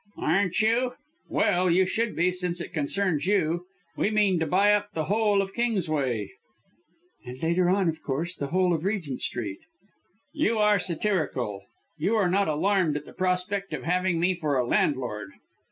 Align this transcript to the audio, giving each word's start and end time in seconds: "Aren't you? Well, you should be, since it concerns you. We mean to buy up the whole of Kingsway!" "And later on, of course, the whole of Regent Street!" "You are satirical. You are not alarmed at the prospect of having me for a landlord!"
"Aren't 0.17 0.59
you? 0.63 0.93
Well, 1.29 1.69
you 1.69 1.85
should 1.85 2.15
be, 2.15 2.31
since 2.31 2.59
it 2.59 2.73
concerns 2.73 3.27
you. 3.27 3.67
We 3.95 4.09
mean 4.09 4.39
to 4.39 4.47
buy 4.47 4.73
up 4.73 4.93
the 4.93 5.03
whole 5.03 5.43
of 5.43 5.53
Kingsway!" 5.53 6.31
"And 7.23 7.43
later 7.43 7.69
on, 7.69 7.87
of 7.87 8.01
course, 8.01 8.35
the 8.35 8.47
whole 8.47 8.73
of 8.73 8.83
Regent 8.83 9.21
Street!" 9.21 9.59
"You 10.33 10.57
are 10.57 10.79
satirical. 10.79 11.65
You 11.99 12.15
are 12.15 12.31
not 12.31 12.47
alarmed 12.47 12.97
at 12.97 13.05
the 13.05 13.13
prospect 13.13 13.73
of 13.75 13.83
having 13.83 14.19
me 14.19 14.33
for 14.33 14.57
a 14.57 14.65
landlord!" 14.65 15.33